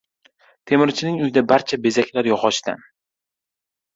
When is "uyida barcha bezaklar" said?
1.25-2.31